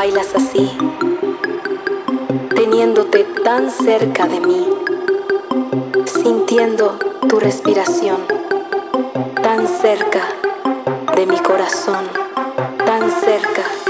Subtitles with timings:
[0.00, 0.70] bailas así,
[2.56, 4.66] teniéndote tan cerca de mí,
[6.06, 6.96] sintiendo
[7.28, 8.16] tu respiración
[9.42, 10.22] tan cerca
[11.14, 12.06] de mi corazón,
[12.86, 13.89] tan cerca.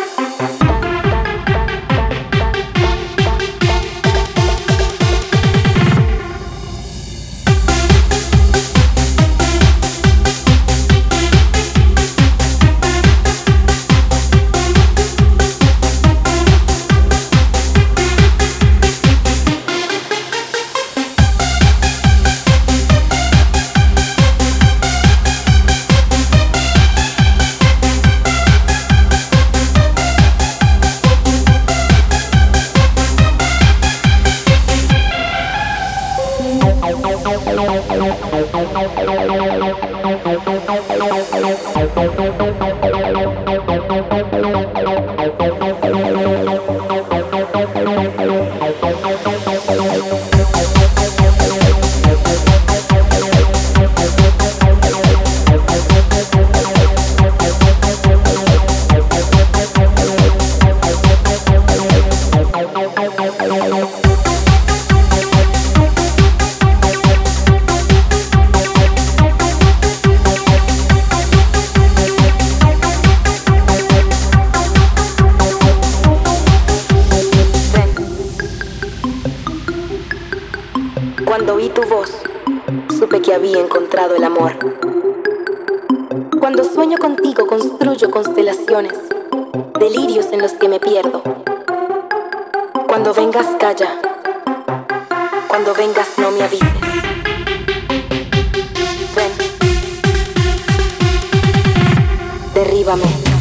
[37.43, 37.57] Thank
[40.27, 40.40] you.
[81.25, 82.11] Cuando oí tu voz,
[82.99, 84.53] supe que había encontrado el amor.
[86.39, 88.95] Cuando sueño contigo, construyo constelaciones,
[89.79, 91.23] delirios en los que me pierdo.
[92.87, 94.01] Cuando vengas, calla.
[95.49, 96.69] Cuando vengas, no me avises.
[99.15, 99.33] Ven.
[102.55, 103.40] Derríbame.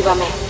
[0.00, 0.49] Avívame.